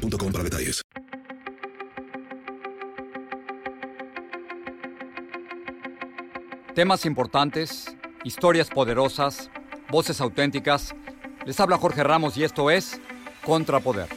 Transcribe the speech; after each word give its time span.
para. 0.00 0.82
Temas 6.74 7.04
importantes, 7.04 7.96
historias 8.24 8.70
poderosas, 8.70 9.50
voces 9.90 10.20
auténticas. 10.20 10.94
Les 11.44 11.58
habla 11.60 11.76
Jorge 11.76 12.02
Ramos 12.02 12.36
y 12.36 12.44
esto 12.44 12.70
es 12.70 13.00
Contrapoder. 13.44 14.08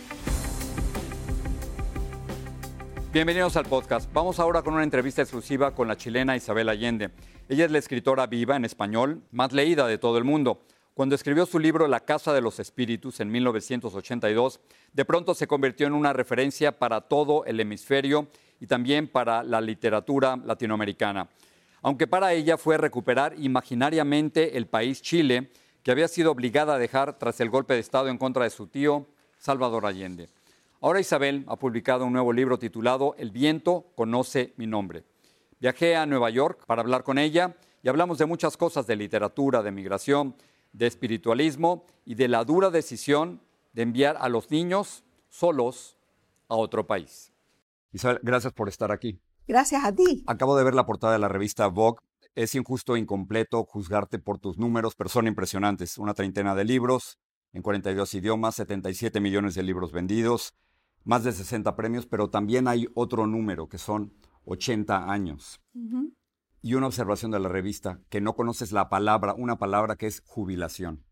Bienvenidos 3.12 3.58
al 3.58 3.66
podcast. 3.66 4.12
Vamos 4.14 4.40
ahora 4.40 4.62
con 4.62 4.74
una 4.74 4.84
entrevista 4.84 5.22
exclusiva 5.22 5.76
con 5.76 5.88
la 5.88 5.98
chilena 5.98 6.36
Isabel 6.36 6.70
Allende. 6.70 7.12
Ella 7.50 7.66
es 7.66 7.72
la 7.72 7.78
escritora 7.78 8.26
viva 8.28 8.56
en 8.56 8.66
español 8.66 9.22
más 9.32 9.52
leída 9.52 9.86
de 9.88 9.98
todo 9.98 10.18
el 10.18 10.24
mundo. 10.24 10.64
Cuando 10.94 11.16
escribió 11.16 11.48
su 11.48 11.58
libro 11.58 11.88
La 11.88 12.02
Casa 12.02 12.34
de 12.34 12.42
los 12.42 12.60
Espíritus 12.60 13.20
en 13.20 13.32
1982, 13.32 14.60
de 14.94 15.06
pronto 15.06 15.34
se 15.34 15.48
convirtió 15.48 15.88
en 15.88 15.94
una 15.94 16.14
referencia 16.14 16.78
para 16.78 17.02
todo 17.02 17.46
el 17.46 17.60
hemisferio 17.60 18.28
y 18.60 18.68
también 18.68 19.08
para 19.08 19.42
la 19.42 19.60
literatura 19.60 20.38
latinoamericana. 20.38 21.28
Aunque 21.82 22.06
para 22.06 22.34
ella 22.34 22.60
fue 22.60 22.78
recuperar 22.78 23.34
imaginariamente 23.40 24.56
el 24.56 24.68
país 24.68 25.02
Chile, 25.02 25.50
que 25.82 25.90
había 25.90 26.08
sido 26.08 26.30
obligada 26.30 26.76
a 26.76 26.80
dejar 26.80 27.18
tras 27.18 27.42
el 27.42 27.50
golpe 27.50 27.74
de 27.74 27.80
Estado 27.80 28.10
en 28.10 28.20
contra 28.20 28.44
de 28.44 28.52
su 28.52 28.68
tío, 28.68 29.08
Salvador 29.40 29.88
Allende. 29.88 30.30
Ahora 30.80 31.00
Isabel 31.00 31.44
ha 31.48 31.56
publicado 31.56 32.06
un 32.06 32.14
nuevo 32.14 32.32
libro 32.32 32.60
titulado 32.60 33.16
El 33.18 33.32
viento 33.32 33.88
conoce 33.96 34.54
mi 34.58 34.68
nombre. 34.68 35.06
Viajé 35.60 35.96
a 35.96 36.06
Nueva 36.06 36.30
York 36.30 36.66
para 36.68 36.84
hablar 36.84 37.04
con 37.04 37.18
ella 37.18 37.56
y 37.82 37.90
hablamos 37.90 38.20
de 38.20 38.28
muchas 38.28 38.58
cosas, 38.58 38.86
de 38.86 38.96
literatura, 38.96 39.64
de 39.64 39.72
migración, 39.72 40.36
de 40.74 40.88
espiritualismo 40.88 41.86
y 42.06 42.16
de 42.16 42.28
la 42.28 42.44
dura 42.44 42.70
decisión 42.70 43.42
de 43.74 43.84
enviar 43.84 44.18
a 44.20 44.30
los 44.30 44.52
niños 44.52 45.04
solos 45.30 45.98
a 46.50 46.56
otro 46.56 46.86
país. 46.86 47.32
Isabel, 47.92 48.20
gracias 48.24 48.54
por 48.54 48.70
estar 48.70 48.92
aquí. 48.92 49.20
Gracias 49.48 49.84
a 49.84 49.94
ti. 49.94 50.24
Acabo 50.28 50.58
de 50.58 50.64
ver 50.64 50.74
la 50.74 50.86
portada 50.86 51.14
de 51.14 51.20
la 51.20 51.28
revista 51.28 51.68
Vogue. 51.68 52.00
Es 52.36 52.56
injusto 52.56 52.96
e 52.96 53.00
incompleto 53.00 53.64
juzgarte 53.66 54.18
por 54.18 54.40
tus 54.40 54.58
números, 54.58 54.96
pero 54.96 55.10
son 55.10 55.28
impresionantes. 55.28 55.98
Una 55.98 56.14
treintena 56.14 56.56
de 56.56 56.66
libros 56.66 57.20
en 57.52 57.62
42 57.62 58.14
idiomas, 58.16 58.56
77 58.56 59.20
millones 59.20 59.54
de 59.54 59.62
libros 59.62 59.92
vendidos, 59.92 60.56
más 61.04 61.24
de 61.24 61.32
60 61.32 61.76
premios, 61.76 62.08
pero 62.08 62.30
también 62.30 62.68
hay 62.68 62.88
otro 62.96 63.28
número 63.28 63.70
que 63.70 63.78
son 63.78 64.14
80 64.46 65.12
años 65.12 65.62
y 66.64 66.76
una 66.76 66.88
observación 66.88 67.30
de 67.30 67.40
la 67.40 67.50
revista, 67.50 68.00
que 68.10 68.22
no 68.22 68.36
conoces 68.36 68.72
la 68.72 68.88
palabra, 68.88 69.36
una 69.38 69.58
palabra 69.58 69.98
que 69.98 70.08
es 70.08 70.24
jubilación. 70.26 71.06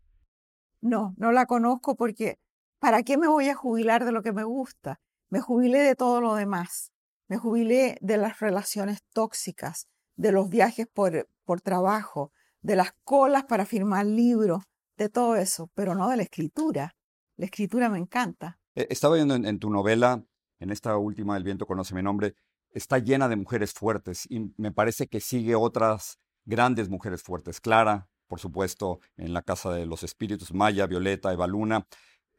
No, 0.80 1.14
no 1.18 1.30
la 1.30 1.44
conozco 1.44 1.94
porque 1.94 2.40
¿para 2.78 3.02
qué 3.02 3.18
me 3.18 3.28
voy 3.28 3.50
a 3.50 3.54
jubilar 3.54 4.06
de 4.06 4.12
lo 4.12 4.22
que 4.22 4.32
me 4.32 4.44
gusta? 4.44 4.98
Me 5.28 5.40
jubilé 5.40 5.80
de 5.80 5.94
todo 5.94 6.22
lo 6.22 6.34
demás. 6.34 6.90
Me 7.28 7.36
jubilé 7.36 7.98
de 8.00 8.16
las 8.16 8.40
relaciones 8.40 9.02
tóxicas, 9.12 9.88
de 10.16 10.32
los 10.32 10.48
viajes 10.48 10.86
por, 10.86 11.28
por 11.44 11.60
trabajo, 11.60 12.32
de 12.62 12.74
las 12.74 12.94
colas 13.04 13.44
para 13.44 13.66
firmar 13.66 14.06
libros, 14.06 14.64
de 14.96 15.10
todo 15.10 15.36
eso, 15.36 15.70
pero 15.74 15.94
no 15.94 16.08
de 16.08 16.16
la 16.16 16.22
escritura. 16.22 16.96
La 17.36 17.44
escritura 17.44 17.90
me 17.90 17.98
encanta. 17.98 18.58
Eh, 18.74 18.86
estaba 18.88 19.16
viendo 19.16 19.34
en, 19.34 19.44
en 19.44 19.58
tu 19.58 19.68
novela, 19.68 20.24
en 20.60 20.70
esta 20.70 20.96
última, 20.96 21.36
El 21.36 21.44
viento 21.44 21.66
conoce 21.66 21.94
mi 21.94 22.02
nombre, 22.02 22.36
está 22.72 22.98
llena 22.98 23.28
de 23.28 23.36
mujeres 23.36 23.72
fuertes 23.72 24.26
y 24.28 24.52
me 24.56 24.72
parece 24.72 25.06
que 25.06 25.20
sigue 25.20 25.54
otras 25.54 26.18
grandes 26.44 26.88
mujeres 26.88 27.22
fuertes. 27.22 27.60
Clara, 27.60 28.08
por 28.26 28.40
supuesto, 28.40 29.00
en 29.16 29.32
la 29.32 29.42
Casa 29.42 29.72
de 29.72 29.86
los 29.86 30.02
Espíritus, 30.02 30.52
Maya, 30.52 30.86
Violeta, 30.86 31.32
Eva 31.32 31.46
Luna, 31.46 31.86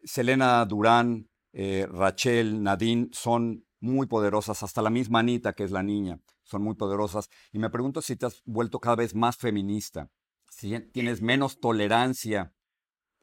Selena 0.04 0.66
Durán, 0.66 1.30
eh, 1.54 1.88
Rachel, 1.90 2.64
Nadine, 2.64 3.10
son 3.12 3.66
muy 3.80 4.08
poderosas, 4.08 4.64
hasta 4.64 4.82
la 4.82 4.90
misma 4.90 5.20
Anita, 5.20 5.54
que 5.54 5.64
es 5.64 5.72
la 5.72 5.84
niña, 5.84 6.20
son 6.44 6.64
muy 6.64 6.76
poderosas. 6.76 7.30
Y 7.52 7.60
me 7.60 7.70
pregunto 7.70 8.02
si 8.02 8.16
te 8.16 8.26
has 8.26 8.42
vuelto 8.46 8.80
cada 8.80 8.96
vez 8.96 9.14
más 9.14 9.38
feminista, 9.38 10.10
si 10.50 10.80
tienes 10.92 11.22
menos 11.22 11.60
tolerancia 11.60 12.54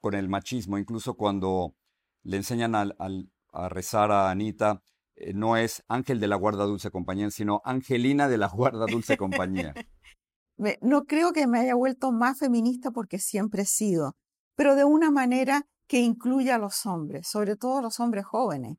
con 0.00 0.14
el 0.14 0.28
machismo, 0.28 0.78
incluso 0.78 1.14
cuando 1.14 1.74
le 2.22 2.36
enseñan 2.36 2.74
a 2.74 3.68
rezar 3.68 4.12
a 4.12 4.30
Anita, 4.30 4.82
eh, 5.20 5.32
no 5.34 5.56
es 5.56 5.84
Ángel 5.88 6.18
de 6.18 6.28
la 6.28 6.36
Guarda 6.36 6.64
Dulce 6.64 6.90
Compañía, 6.90 7.30
sino 7.30 7.60
Angelina 7.64 8.28
de 8.28 8.38
la 8.38 8.48
Guarda 8.48 8.86
Dulce 8.86 9.16
Compañía. 9.16 9.74
no 10.80 11.04
creo 11.04 11.32
que 11.32 11.46
me 11.46 11.60
haya 11.60 11.74
vuelto 11.74 12.10
más 12.12 12.38
feminista 12.38 12.90
porque 12.90 13.18
siempre 13.18 13.62
he 13.62 13.66
sido, 13.66 14.16
pero 14.56 14.74
de 14.74 14.84
una 14.84 15.10
manera 15.10 15.66
que 15.86 15.98
incluya 15.98 16.54
a 16.54 16.58
los 16.58 16.86
hombres, 16.86 17.26
sobre 17.28 17.56
todo 17.56 17.78
a 17.78 17.82
los 17.82 18.00
hombres 18.00 18.24
jóvenes. 18.24 18.78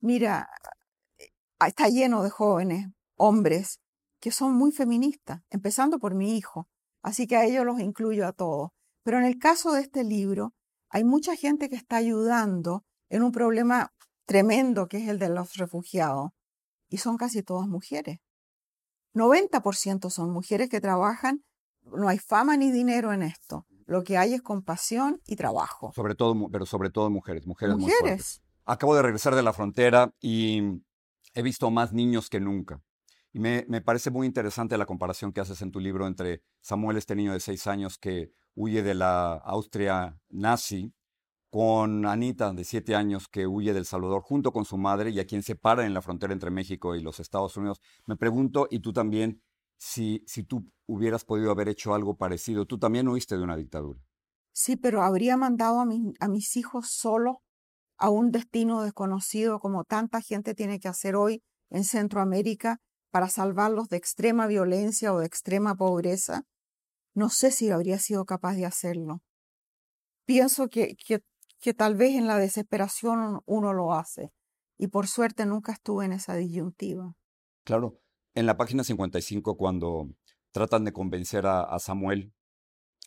Mira, 0.00 0.48
eh, 1.18 1.28
está 1.66 1.88
lleno 1.88 2.22
de 2.22 2.30
jóvenes, 2.30 2.88
hombres, 3.16 3.80
que 4.20 4.30
son 4.30 4.54
muy 4.54 4.72
feministas, 4.72 5.42
empezando 5.50 5.98
por 5.98 6.14
mi 6.14 6.36
hijo, 6.36 6.68
así 7.02 7.26
que 7.26 7.36
a 7.36 7.44
ellos 7.44 7.64
los 7.64 7.80
incluyo 7.80 8.26
a 8.26 8.32
todos. 8.32 8.70
Pero 9.02 9.18
en 9.18 9.24
el 9.24 9.38
caso 9.38 9.72
de 9.72 9.82
este 9.82 10.04
libro, 10.04 10.54
hay 10.90 11.04
mucha 11.04 11.36
gente 11.36 11.68
que 11.68 11.76
está 11.76 11.96
ayudando 11.96 12.84
en 13.08 13.22
un 13.22 13.32
problema 13.32 13.92
tremendo 14.30 14.86
que 14.86 14.98
es 14.98 15.08
el 15.08 15.18
de 15.18 15.28
los 15.28 15.56
refugiados. 15.56 16.30
Y 16.88 16.98
son 16.98 17.16
casi 17.16 17.42
todas 17.42 17.66
mujeres. 17.66 18.20
90% 19.12 20.08
son 20.08 20.30
mujeres 20.30 20.68
que 20.70 20.80
trabajan, 20.80 21.44
no 21.82 22.08
hay 22.08 22.18
fama 22.18 22.56
ni 22.56 22.70
dinero 22.70 23.12
en 23.12 23.24
esto. 23.24 23.66
Lo 23.86 24.04
que 24.04 24.18
hay 24.18 24.34
es 24.34 24.42
compasión 24.42 25.20
y 25.26 25.34
trabajo. 25.34 25.92
Sobre 25.96 26.14
todo, 26.14 26.48
pero 26.48 26.64
sobre 26.64 26.90
todo 26.90 27.10
mujeres, 27.10 27.44
mujeres, 27.44 27.76
mujeres. 27.76 28.40
Acabo 28.66 28.94
de 28.94 29.02
regresar 29.02 29.34
de 29.34 29.42
la 29.42 29.52
frontera 29.52 30.14
y 30.20 30.80
he 31.34 31.42
visto 31.42 31.68
más 31.72 31.92
niños 31.92 32.30
que 32.30 32.38
nunca. 32.38 32.80
Y 33.32 33.40
me, 33.40 33.64
me, 33.68 33.80
parece 33.80 34.12
muy 34.12 34.28
interesante 34.28 34.78
la 34.78 34.86
comparación 34.86 35.32
que 35.32 35.40
haces 35.40 35.60
en 35.60 35.72
tu 35.72 35.80
libro 35.80 36.06
entre 36.06 36.44
Samuel, 36.60 36.98
este 36.98 37.16
niño 37.16 37.32
de 37.32 37.40
seis 37.40 37.66
años 37.66 37.98
que 37.98 38.30
huye 38.54 38.84
de 38.84 38.94
la 38.94 39.32
Austria 39.32 40.20
nazi, 40.28 40.94
con 41.50 42.06
Anita, 42.06 42.52
de 42.52 42.64
siete 42.64 42.94
años, 42.94 43.28
que 43.28 43.46
huye 43.46 43.74
del 43.74 43.84
Salvador 43.84 44.22
junto 44.22 44.52
con 44.52 44.64
su 44.64 44.78
madre 44.78 45.10
y 45.10 45.20
a 45.20 45.26
quien 45.26 45.42
se 45.42 45.56
para 45.56 45.84
en 45.84 45.92
la 45.92 46.00
frontera 46.00 46.32
entre 46.32 46.50
México 46.50 46.94
y 46.94 47.02
los 47.02 47.20
Estados 47.20 47.56
Unidos. 47.56 47.80
Me 48.06 48.16
pregunto, 48.16 48.68
y 48.70 48.80
tú 48.80 48.92
también, 48.92 49.42
si, 49.76 50.22
si 50.26 50.44
tú 50.44 50.70
hubieras 50.86 51.24
podido 51.24 51.50
haber 51.50 51.68
hecho 51.68 51.94
algo 51.94 52.16
parecido. 52.16 52.66
Tú 52.66 52.78
también 52.78 53.08
huiste 53.08 53.36
de 53.36 53.42
una 53.42 53.56
dictadura. 53.56 54.00
Sí, 54.52 54.76
pero 54.76 55.02
habría 55.02 55.36
mandado 55.36 55.80
a, 55.80 55.86
a 56.20 56.28
mis 56.28 56.56
hijos 56.56 56.90
solo 56.90 57.42
a 57.96 58.10
un 58.10 58.30
destino 58.30 58.82
desconocido 58.82 59.60
como 59.60 59.84
tanta 59.84 60.20
gente 60.20 60.54
tiene 60.54 60.80
que 60.80 60.88
hacer 60.88 61.14
hoy 61.14 61.42
en 61.70 61.84
Centroamérica 61.84 62.78
para 63.10 63.28
salvarlos 63.28 63.88
de 63.88 63.98
extrema 63.98 64.46
violencia 64.46 65.12
o 65.12 65.18
de 65.20 65.26
extrema 65.26 65.74
pobreza. 65.74 66.42
No 67.14 67.28
sé 67.28 67.50
si 67.50 67.70
habría 67.70 67.98
sido 67.98 68.24
capaz 68.24 68.54
de 68.54 68.66
hacerlo. 68.66 69.20
Pienso 70.24 70.68
que, 70.68 70.96
que 70.96 71.20
que 71.60 71.74
tal 71.74 71.94
vez 71.94 72.16
en 72.16 72.26
la 72.26 72.38
desesperación 72.38 73.40
uno 73.46 73.72
lo 73.72 73.92
hace. 73.92 74.32
Y 74.78 74.88
por 74.88 75.06
suerte 75.06 75.44
nunca 75.44 75.72
estuve 75.72 76.06
en 76.06 76.12
esa 76.12 76.34
disyuntiva. 76.34 77.14
Claro, 77.64 78.00
en 78.34 78.46
la 78.46 78.56
página 78.56 78.82
55, 78.82 79.56
cuando 79.56 80.08
tratan 80.52 80.84
de 80.84 80.92
convencer 80.92 81.46
a, 81.46 81.78
Samuel, 81.78 82.32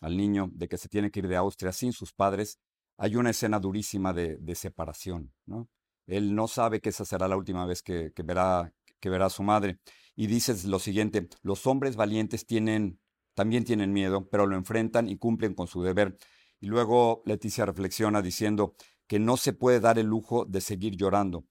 al 0.02 0.18
niño, 0.18 0.50
de 0.54 0.68
que 0.68 0.78
se 0.78 0.90
tiene 0.90 1.12
que 1.12 1.20
ir 1.20 1.28
de 1.28 1.36
Austria 1.36 1.72
sin 1.72 1.94
sus 1.94 2.14
padres, 2.14 2.60
hay 2.98 3.16
una 3.16 3.32
escena 3.32 3.60
durísima 3.60 4.14
de, 4.14 4.56
separación. 4.56 5.34
¿no? 5.46 5.68
Él 6.06 6.36
no 6.36 6.48
sabe 6.48 6.80
que 6.80 6.90
esa 6.90 7.06
será 7.06 7.28
la 7.28 7.38
última 7.38 7.66
vez 7.66 7.82
que, 7.82 8.12
verá, 8.24 8.74
que 9.00 9.10
verá 9.10 9.26
a 9.26 9.32
su 9.32 9.44
madre. 9.44 9.80
Y 10.16 10.28
dices 10.28 10.66
lo 10.66 10.78
siguiente, 10.78 11.28
los 11.42 11.66
hombres 11.66 11.96
valientes 11.96 12.46
tienen, 12.46 13.00
también 13.34 13.64
tienen 13.64 13.92
miedo, 13.92 14.30
pero 14.30 14.46
lo 14.46 14.56
enfrentan 14.56 15.10
y 15.10 15.18
cumplen 15.18 15.56
con 15.56 15.68
su 15.68 15.82
deber. 15.82 16.18
Y 16.64 16.68
luego 16.68 17.24
Leticia 17.26 17.66
reflexiona 17.66 18.22
diciendo 18.22 18.74
que 19.06 19.20
no 19.20 19.36
se 19.36 19.52
puede 19.52 19.82
dar 19.82 20.00
el 20.00 20.06
lujo 20.06 20.46
de 20.46 20.62
seguir 20.62 20.96
llorando. 20.96 21.44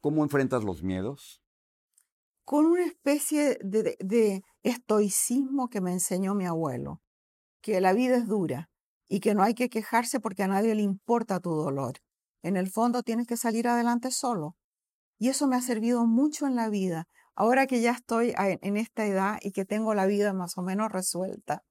¿Cómo 0.00 0.22
enfrentas 0.22 0.64
los 0.64 0.82
miedos? 0.82 1.42
Con 2.46 2.64
una 2.64 2.86
especie 2.86 3.58
de, 3.62 4.42
estoicismo 4.62 5.68
que 5.68 5.82
me 5.82 5.92
enseñó 5.92 6.34
mi 6.34 6.46
abuelo, 6.46 7.02
que 7.60 7.78
la 7.82 7.92
vida 7.92 8.16
es 8.16 8.26
dura 8.26 8.70
y 9.06 9.20
que 9.20 9.34
no 9.34 9.42
hay 9.42 9.52
que 9.52 9.68
quejarse 9.68 10.18
porque 10.18 10.44
a 10.44 10.48
nadie 10.48 10.74
le 10.74 10.80
importa 10.80 11.38
tu 11.38 11.50
dolor 11.50 11.98
En 12.42 12.56
el 12.56 12.70
fondo 12.70 13.02
tienes 13.02 13.26
que 13.26 13.36
salir 13.36 13.68
adelante 13.68 14.10
solo. 14.10 14.56
Y 15.18 15.28
eso 15.28 15.46
me 15.46 15.56
ha 15.56 15.60
servido 15.60 16.06
mucho 16.06 16.46
en 16.46 16.56
la 16.56 16.70
vida. 16.70 17.04
Ahora 17.34 17.66
que 17.66 17.82
ya 17.82 17.90
estoy 17.90 18.32
en 18.38 18.78
esta 18.78 19.04
edad 19.04 19.38
y 19.42 19.52
que 19.52 19.66
tengo 19.66 19.92
la 19.92 20.06
vida 20.06 20.32
más 20.32 20.56
o 20.56 20.62
menos 20.62 20.90
resuelta, 20.90 21.64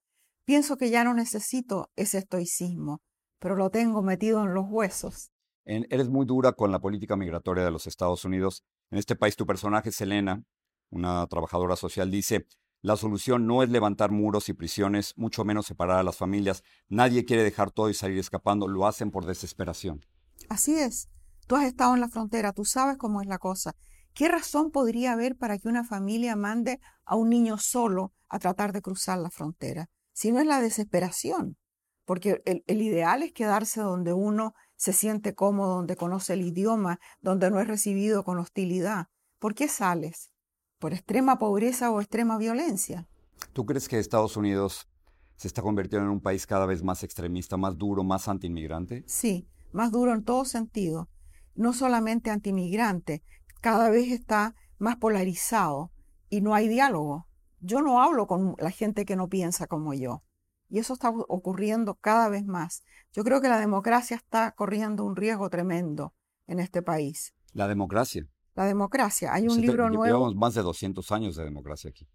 pienso 0.46 0.78
que 0.78 0.90
ya 0.90 1.04
no 1.04 1.14
necesito 1.14 1.92
ese 1.96 2.20
estoicismo, 2.20 3.02
pero 3.40 3.56
lo 3.56 3.70
tengo 3.70 4.02
metido 4.02 4.44
en 4.44 4.54
los 4.54 4.66
huesos. 4.70 5.32
eres 5.66 6.10
muy 6.10 6.26
dura 6.26 6.54
con 6.54 6.72
la 6.72 6.80
política 6.80 7.16
migratoria 7.16 7.64
de 7.64 7.72
los 7.72 7.88
Estados 7.88 8.26
Unidos. 8.26 8.64
En 8.90 8.98
este 8.98 9.16
país 9.16 9.36
tu 9.36 9.46
personaje, 9.46 9.92
Selena, 9.92 10.44
una 10.90 11.26
trabajadora 11.28 11.76
social, 11.76 12.12
dice, 12.12 12.46
la 12.82 12.98
solución 12.98 13.46
no 13.46 13.62
es 13.62 13.70
levantar 13.70 14.10
muros 14.12 14.50
y 14.50 14.54
prisiones, 14.54 15.14
mucho 15.16 15.46
menos 15.46 15.68
separar 15.68 16.00
a 16.00 16.04
las 16.04 16.18
familias. 16.18 16.64
Nadie 16.90 17.26
quiere 17.26 17.44
dejar 17.44 17.70
todo 17.72 17.90
y 17.90 17.94
salir 17.94 18.18
escapando, 18.18 18.68
lo 18.68 18.88
hacen 18.88 19.12
por 19.12 19.26
desesperación. 19.26 20.04
Así 20.50 20.74
es. 20.74 21.08
Tú 21.48 21.56
has 21.56 21.66
estado 21.66 21.94
en 21.94 22.02
la 22.02 22.10
frontera, 22.10 22.54
tú 22.54 22.66
sabes 22.66 22.98
cómo 22.98 23.22
es 23.22 23.28
la 23.28 23.38
cosa. 23.38 23.76
¿Qué 24.14 24.28
razón 24.28 24.72
podría 24.72 25.14
haber 25.14 25.38
para 25.38 25.58
que 25.58 25.68
una 25.68 25.84
familia 25.84 26.36
mande 26.36 26.80
a 27.06 27.16
un 27.16 27.30
niño 27.30 27.58
solo 27.58 28.14
a 28.30 28.40
tratar 28.40 28.74
de 28.74 28.82
cruzar 28.82 29.20
la 29.20 29.30
frontera? 29.30 29.90
Si 30.14 30.32
no 30.32 30.40
es 30.40 30.46
la 30.46 30.62
desesperación. 30.62 31.58
Porque 32.06 32.42
el, 32.46 32.64
el 32.68 32.82
ideal 32.82 33.24
es 33.24 33.32
quedarse 33.32 33.82
donde 33.82 34.14
uno 34.14 34.54
se 34.76 34.94
siente 34.94 35.36
cómodo, 35.36 35.76
donde 35.76 35.96
conoce 35.96 36.34
el 36.34 36.42
idioma, 36.42 37.00
donde 37.22 37.52
no 37.52 37.60
es 37.60 37.68
recibido 37.68 38.24
con 38.24 38.40
hostilidad. 38.40 39.08
¿Por 39.38 39.54
qué 39.54 39.68
sales? 39.68 40.32
¿Por 40.80 40.94
extrema 40.94 41.38
pobreza 41.38 41.92
o 41.92 42.02
extrema 42.02 42.38
violencia? 42.40 43.08
¿Tú 43.54 43.66
crees 43.66 43.88
que 43.88 44.00
Estados 44.00 44.38
Unidos 44.38 44.88
se 45.36 45.48
está 45.48 45.62
convirtiendo 45.62 46.08
en 46.08 46.14
un 46.14 46.22
país 46.22 46.48
cada 46.48 46.66
vez 46.66 46.84
más 46.84 47.04
extremista, 47.04 47.58
más 47.58 47.78
duro, 47.78 48.04
más 48.04 48.28
antiinmigrante? 48.28 49.04
Sí, 49.08 49.48
más 49.72 49.92
duro 49.92 50.14
en 50.14 50.24
todo 50.24 50.46
sentido. 50.46 51.10
No 51.54 51.74
solamente 51.74 52.32
antiinmigrante, 52.32 53.24
cada 53.62 53.90
vez 53.90 54.12
está 54.12 54.56
más 54.80 54.98
polarizado 54.98 55.92
y 56.30 56.42
no 56.42 56.56
hay 56.56 56.68
diálogo. 56.68 57.28
Yo 57.62 57.82
no 57.82 58.02
hablo 58.02 58.28
con 58.28 58.56
la 58.58 58.72
gente 58.72 59.06
que 59.06 59.16
no 59.16 59.30
piensa 59.30 59.68
como 59.68 59.94
yo. 59.94 60.24
Y 60.70 60.80
eso 60.80 60.94
está 60.94 61.10
ocurriendo 61.10 61.96
cada 61.96 62.28
vez 62.30 62.46
más. 62.46 62.84
Yo 63.12 63.24
creo 63.24 63.42
que 63.42 63.50
la 63.50 63.60
democracia 63.60 64.18
está 64.18 64.52
corriendo 64.52 65.04
un 65.04 65.16
riesgo 65.16 65.50
tremendo 65.50 66.14
en 66.48 66.60
este 66.60 66.82
país. 66.82 67.34
La 67.54 67.68
democracia. 67.68 68.28
La 68.56 68.66
democracia. 68.66 69.34
Hay 69.34 69.48
un 69.48 69.62
libro 69.62 69.90
nuevo. 69.90 70.06
Llevamos 70.06 70.36
más 70.36 70.54
de 70.54 70.62
200 70.62 71.12
años 71.12 71.36
de 71.36 71.44
democracia 71.44 71.90
aquí. 71.90 72.08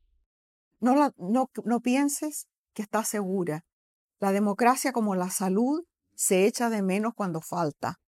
No, 0.80 0.94
la, 0.94 1.12
no, 1.16 1.50
no 1.64 1.80
pienses 1.80 2.48
que 2.72 2.82
está 2.82 3.04
segura. 3.04 3.64
La 4.20 4.32
democracia, 4.32 4.92
como 4.92 5.14
la 5.14 5.30
salud, 5.30 5.84
se 6.14 6.46
echa 6.46 6.70
de 6.70 6.82
menos 6.82 7.14
cuando 7.14 7.40
falta. 7.40 8.00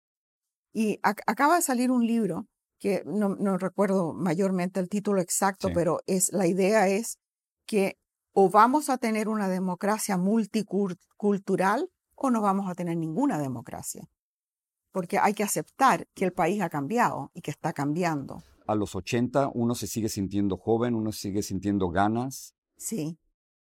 Y 0.72 0.98
acaba 1.02 1.56
de 1.56 1.62
salir 1.62 1.90
un 1.90 2.06
libro 2.06 2.46
que 2.78 3.02
no, 3.04 3.30
no, 3.30 3.58
recuerdo 3.58 4.12
mayormente 4.12 4.80
el 4.80 4.88
título 4.88 5.20
exacto, 5.20 5.70
pero 5.74 6.00
es 6.06 6.32
la 6.32 6.46
idea 6.46 6.88
es 6.88 7.18
que 7.68 7.98
o 8.32 8.48
vamos 8.48 8.88
a 8.88 8.98
tener 8.98 9.28
una 9.28 9.46
democracia 9.46 10.16
multicultural 10.16 11.90
o 12.14 12.30
no 12.30 12.40
vamos 12.40 12.68
a 12.68 12.74
tener 12.74 12.96
ninguna 12.96 13.38
democracia. 13.38 14.08
Porque 14.90 15.18
hay 15.18 15.34
que 15.34 15.44
aceptar 15.44 16.08
que 16.14 16.24
el 16.24 16.32
país 16.32 16.62
ha 16.62 16.70
cambiado 16.70 17.30
y 17.34 17.42
que 17.42 17.50
está 17.50 17.72
cambiando. 17.72 18.42
A 18.66 18.74
los 18.74 18.94
80 18.94 19.50
uno 19.54 19.74
se 19.74 19.86
sigue 19.86 20.08
sintiendo 20.08 20.56
joven, 20.56 20.94
uno 20.94 21.12
sigue 21.12 21.42
sintiendo 21.42 21.90
ganas. 21.90 22.54
Sí. 22.76 23.18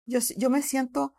Yo, 0.05 0.19
yo 0.37 0.49
me 0.49 0.61
siento 0.61 1.13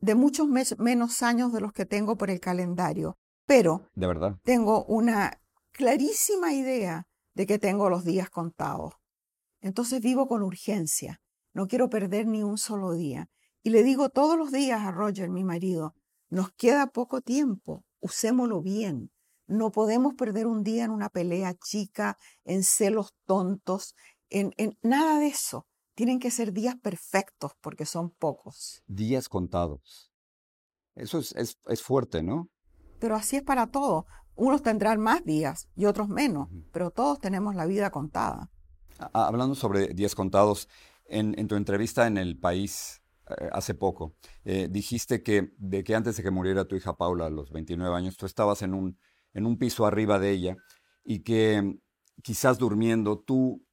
de 0.00 0.14
muchos 0.14 0.46
menos 0.46 1.22
años 1.22 1.52
de 1.52 1.60
los 1.60 1.72
que 1.72 1.86
tengo 1.86 2.16
por 2.16 2.30
el 2.30 2.40
calendario, 2.40 3.18
pero 3.46 3.88
de 3.94 4.06
verdad 4.06 4.36
tengo 4.44 4.84
una 4.84 5.40
clarísima 5.72 6.52
idea 6.52 7.06
de 7.34 7.46
que 7.46 7.58
tengo 7.58 7.88
los 7.88 8.04
días 8.04 8.30
contados. 8.30 8.94
Entonces 9.60 10.00
vivo 10.00 10.26
con 10.26 10.42
urgencia. 10.42 11.20
No 11.52 11.66
quiero 11.68 11.90
perder 11.90 12.26
ni 12.26 12.42
un 12.42 12.58
solo 12.58 12.92
día. 12.92 13.28
Y 13.62 13.70
le 13.70 13.82
digo 13.82 14.08
todos 14.08 14.38
los 14.38 14.52
días 14.52 14.80
a 14.80 14.90
Roger, 14.90 15.28
mi 15.28 15.44
marido, 15.44 15.94
nos 16.30 16.52
queda 16.52 16.86
poco 16.86 17.20
tiempo, 17.20 17.84
usémoslo 18.00 18.62
bien. 18.62 19.10
No 19.46 19.72
podemos 19.72 20.14
perder 20.14 20.46
un 20.46 20.62
día 20.62 20.84
en 20.84 20.92
una 20.92 21.08
pelea 21.08 21.54
chica, 21.54 22.16
en 22.44 22.62
celos 22.62 23.14
tontos, 23.26 23.94
en, 24.28 24.52
en 24.56 24.78
nada 24.82 25.18
de 25.18 25.26
eso. 25.26 25.66
Tienen 25.94 26.20
que 26.20 26.30
ser 26.30 26.52
días 26.52 26.76
perfectos 26.76 27.52
porque 27.60 27.84
son 27.84 28.10
pocos. 28.10 28.82
Días 28.86 29.28
contados. 29.28 30.10
Eso 30.94 31.18
es, 31.18 31.32
es, 31.32 31.58
es 31.66 31.82
fuerte, 31.82 32.22
¿no? 32.22 32.48
Pero 33.00 33.16
así 33.16 33.36
es 33.36 33.42
para 33.42 33.66
todos. 33.66 34.04
Unos 34.36 34.62
tendrán 34.62 35.00
más 35.00 35.24
días 35.24 35.68
y 35.74 35.84
otros 35.84 36.08
menos, 36.08 36.48
pero 36.72 36.90
todos 36.90 37.18
tenemos 37.18 37.54
la 37.54 37.66
vida 37.66 37.90
contada. 37.90 38.50
Hablando 39.12 39.54
sobre 39.54 39.88
días 39.88 40.14
contados, 40.14 40.68
en, 41.10 41.48
tu 41.48 41.56
entrevista 41.56 42.06
en 42.06 42.16
El 42.16 42.38
País 42.38 43.02
eh, 43.28 43.48
hace 43.52 43.74
poco, 43.74 44.16
eh, 44.44 44.68
dijiste 44.70 45.22
que, 45.22 45.52
de 45.58 45.84
que 45.84 45.94
antes 45.94 46.16
de 46.16 46.22
que 46.22 46.30
muriera 46.30 46.66
tu 46.66 46.76
hija 46.76 46.96
Paula 46.96 47.26
a 47.26 47.30
los 47.30 47.50
29 47.52 47.94
años, 47.94 48.16
tú 48.16 48.26
estabas 48.26 48.62
en 48.62 48.74
un, 48.74 48.98
en 49.34 49.46
un 49.46 49.58
piso 49.58 49.86
arriba 49.86 50.18
de 50.18 50.30
ella 50.30 50.56
y 51.04 51.20
que 51.20 51.78
quizás 52.22 52.58
durmiendo 52.58 53.18
tú, 53.18 53.64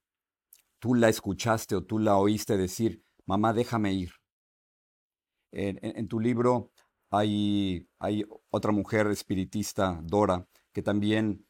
tú 0.79 0.95
la 0.95 1.09
escuchaste 1.09 1.75
o 1.75 1.83
tú 1.83 1.99
la 1.99 2.17
oíste 2.17 2.57
decir, 2.57 3.03
mamá, 3.25 3.53
déjame 3.53 3.93
ir. 3.93 4.11
En, 5.51 6.07
tu 6.07 6.19
libro 6.19 6.71
hay, 7.09 7.87
hay 7.99 8.25
otra 8.49 8.71
mujer 8.71 9.07
espiritista, 9.07 9.99
Dora, 10.03 10.45
que 10.73 10.83
también 10.83 11.46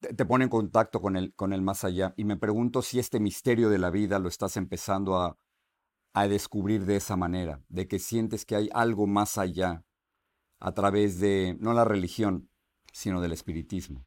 te 0.00 0.24
pone 0.24 0.44
en 0.44 0.50
contacto 0.50 1.00
con 1.00 1.16
el, 1.16 1.34
con 1.34 1.52
el 1.52 1.62
más 1.62 1.84
allá. 1.84 2.14
Y 2.16 2.24
me 2.24 2.36
pregunto 2.36 2.82
si 2.82 2.98
este 2.98 3.20
misterio 3.20 3.68
de 3.68 3.78
la 3.78 3.90
vida 3.90 4.18
lo 4.18 4.28
estás 4.28 4.56
empezando 4.56 5.16
a, 5.16 5.38
a 6.12 6.28
descubrir 6.28 6.86
de 6.86 6.96
esa 6.96 7.16
manera, 7.16 7.62
de 7.68 7.86
que 7.86 7.98
sientes 7.98 8.44
que 8.44 8.56
hay 8.56 8.68
algo 8.72 9.06
más 9.06 9.38
allá 9.38 9.84
a 10.58 10.72
través 10.72 11.20
de, 11.20 11.56
no 11.60 11.72
la 11.72 11.84
religión, 11.84 12.50
sino 12.92 13.20
del 13.20 13.32
espiritismo. 13.32 14.06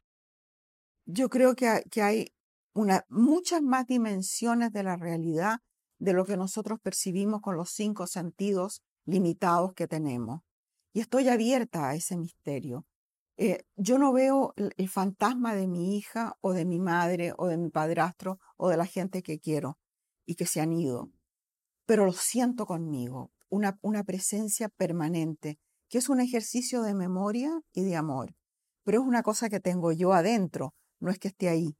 Yo 1.06 1.28
creo 1.28 1.54
que, 1.54 1.84
que 1.90 2.02
hay 2.02 2.34
muchas 3.08 3.62
más 3.62 3.86
dimensiones 3.86 4.72
de 4.72 4.82
la 4.82 4.96
realidad 4.96 5.60
de 5.98 6.12
lo 6.12 6.24
que 6.24 6.36
nosotros 6.36 6.80
percibimos 6.80 7.40
con 7.40 7.56
los 7.56 7.70
cinco 7.70 8.06
sentidos 8.06 8.82
limitados 9.04 9.74
que 9.74 9.86
tenemos. 9.86 10.42
Y 10.92 11.00
estoy 11.00 11.28
abierta 11.28 11.88
a 11.88 11.94
ese 11.94 12.16
misterio. 12.16 12.86
Eh, 13.36 13.64
yo 13.76 13.98
no 13.98 14.12
veo 14.12 14.54
el, 14.56 14.88
fantasma 14.88 15.54
de 15.54 15.66
mi 15.66 15.96
hija 15.96 16.36
o 16.40 16.52
de 16.52 16.64
mi 16.64 16.78
madre 16.78 17.32
o 17.36 17.48
de 17.48 17.56
mi 17.56 17.68
padrastro 17.68 18.38
o 18.56 18.68
de 18.68 18.76
la 18.76 18.86
gente 18.86 19.22
que 19.22 19.40
quiero 19.40 19.78
y 20.24 20.36
que 20.36 20.46
se 20.46 20.60
han 20.60 20.72
ido, 20.72 21.10
pero 21.84 22.06
lo 22.06 22.12
siento 22.12 22.64
conmigo, 22.64 23.32
una, 23.48 23.78
una 23.82 24.04
presencia 24.04 24.68
permanente, 24.68 25.58
que 25.88 25.98
es 25.98 26.08
un 26.08 26.20
ejercicio 26.20 26.82
de 26.82 26.94
memoria 26.94 27.60
y 27.72 27.82
de 27.82 27.96
amor, 27.96 28.36
pero 28.84 29.02
es 29.02 29.06
una 29.06 29.22
cosa 29.24 29.50
que 29.50 29.60
tengo 29.60 29.90
yo 29.90 30.12
adentro, 30.12 30.74
no 31.00 31.10
es 31.10 31.18
que 31.18 31.28
esté 31.28 31.48
ahí. 31.48 31.76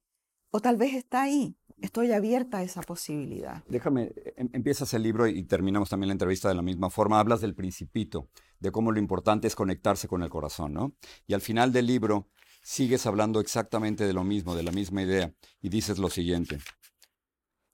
O 0.50 0.61
tal 0.61 0.76
vez 0.76 0.94
está 0.94 1.23
ahí, 1.23 1.56
estoy 1.84 2.12
abierta 2.12 2.58
a 2.58 2.62
esa 2.62 2.80
posibilidad. 2.82 3.62
Déjame, 3.68 4.12
em, 4.36 4.48
empiezas 4.52 4.92
el 4.94 5.02
libro 5.02 5.26
y 5.26 5.42
terminamos 5.44 5.90
también 5.90 6.08
la 6.08 6.14
entrevista 6.14 6.48
de 6.48 6.54
la 6.54 6.62
misma 6.62 6.90
forma. 6.90 7.20
Hablas 7.20 7.40
del 7.40 7.54
principito 7.54 8.28
de 8.58 8.72
cómo 8.72 8.90
lo 8.90 8.98
importante 8.98 9.46
es 9.46 9.54
conectarse 9.54 10.08
con 10.08 10.22
el 10.22 10.30
corazón, 10.30 10.72
¿no? 10.72 10.94
Y 11.26 11.34
al 11.34 11.40
final 11.40 11.72
del 11.72 11.86
libro 11.86 12.30
sigues 12.62 13.06
hablando 13.06 13.40
exactamente 13.40 14.06
de 14.06 14.14
lo 14.14 14.24
mismo, 14.24 14.56
de 14.56 14.62
la 14.62 14.72
misma 14.72 15.02
idea, 15.02 15.34
y 15.60 15.68
dices 15.68 15.98
lo 15.98 16.08
siguiente. 16.08 16.58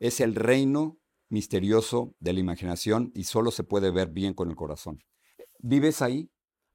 Es 0.00 0.20
el 0.20 0.34
reino 0.34 0.98
misterioso 1.28 2.14
de 2.18 2.32
la 2.32 2.40
imaginación 2.40 3.12
y 3.14 3.24
solo 3.24 3.52
se 3.52 3.62
puede 3.62 3.92
ver 3.92 4.08
bien 4.08 4.34
con 4.34 4.50
el 4.50 4.56
corazón. 4.56 4.98
¿Vives 5.60 6.02
ahí? 6.02 6.30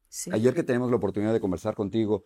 Sí. 0.07 0.29
Ayer 0.31 0.53
que 0.53 0.63
tenemos 0.63 0.89
la 0.89 0.95
oportunidad 0.95 1.33
de 1.33 1.41
conversar 1.41 1.75
contigo, 1.75 2.23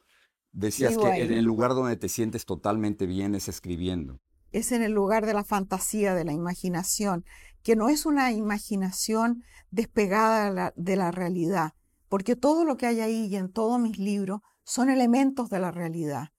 decías 0.52 0.96
que 0.96 1.24
en 1.24 1.34
el 1.34 1.46
lugar 1.46 1.74
donde 1.74 1.96
te 1.96 2.10
sientes 2.10 2.46
totalmente 2.46 3.08
bien 3.08 3.34
es 3.34 3.48
escribiendo. 3.48 4.20
Es 4.52 4.72
en 4.72 4.82
el 4.82 4.92
lugar 4.92 5.26
de 5.26 5.34
la 5.34 5.44
fantasía, 5.44 6.14
de 6.14 6.26
la 6.26 6.34
imaginación, 6.34 7.24
que 7.64 7.76
no 7.76 7.90
es 7.90 8.06
una 8.06 8.32
imaginación 8.32 9.44
despegada 9.72 10.74
de 10.76 10.96
la 10.96 11.12
realidad, 11.12 11.74
porque 12.08 12.36
todo 12.36 12.66
lo 12.66 12.78
que 12.78 12.88
hay 12.88 13.02
ahí 13.02 13.28
y 13.28 13.36
en 13.36 13.52
todos 13.52 13.80
mis 13.80 13.98
libros 13.98 14.42
son 14.64 14.90
elementos 14.90 15.50
de 15.50 15.60
la 15.60 15.72
realidad, 15.72 16.30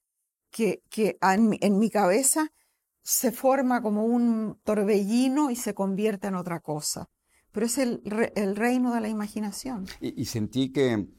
que, 0.51 0.83
que 0.89 1.17
en, 1.21 1.79
mi 1.79 1.89
cabeza 1.89 2.49
se 3.03 3.31
forma 3.31 3.81
como 3.81 4.05
un 4.05 4.59
torbellino 4.63 5.49
y 5.49 5.55
se 5.55 5.73
convierte 5.73 6.27
en 6.27 6.35
otra 6.35 6.59
cosa. 6.59 7.09
Pero 7.51 7.65
es 7.65 7.77
el, 7.77 8.01
el 8.35 8.55
reino 8.55 8.93
de 8.93 9.01
la 9.01 9.09
imaginación. 9.09 9.85
Y, 9.99 10.25
sentí 10.25 10.71
que, 10.71 11.09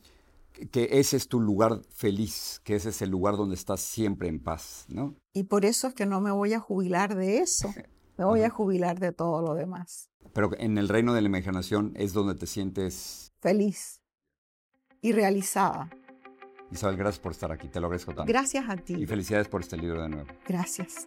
que 0.70 0.88
ese 0.92 1.16
es 1.16 1.28
tu 1.28 1.40
lugar 1.40 1.82
feliz, 1.90 2.60
que 2.64 2.74
ese 2.74 2.90
es 2.90 3.02
el 3.02 3.10
lugar 3.10 3.36
donde 3.36 3.54
estás 3.54 3.80
siempre 3.80 4.28
en 4.28 4.38
paz, 4.38 4.86
¿no? 4.88 5.16
Y 5.32 5.44
por 5.44 5.64
eso 5.64 5.88
es 5.88 5.94
que 5.94 6.06
no 6.06 6.20
me 6.20 6.30
voy 6.30 6.52
a 6.52 6.60
jubilar 6.60 7.14
de 7.14 7.38
eso, 7.38 7.72
me 8.18 8.24
voy 8.24 8.42
a 8.42 8.50
jubilar 8.50 9.00
de 9.00 9.12
todo 9.12 9.42
lo 9.42 9.54
demás. 9.54 10.10
Pero 10.32 10.50
en 10.58 10.78
el 10.78 10.88
reino 10.88 11.14
de 11.14 11.22
la 11.22 11.28
imaginación 11.28 11.92
es 11.96 12.12
donde 12.12 12.34
te 12.34 12.46
sientes 12.46 13.32
feliz 13.40 14.02
y 15.00 15.12
realizada. 15.12 15.90
Isabel, 16.70 16.96
gracias 16.96 17.20
por 17.20 17.32
estar 17.32 17.52
aquí. 17.52 17.68
Te 17.68 17.80
lo 17.80 17.86
agradezco 17.86 18.14
tanto. 18.14 18.32
Gracias 18.32 18.64
a 18.68 18.76
ti. 18.76 18.94
Y 18.94 19.06
felicidades 19.06 19.48
por 19.48 19.60
este 19.60 19.76
libro 19.76 20.02
de 20.02 20.08
nuevo. 20.08 20.28
Gracias. 20.46 21.06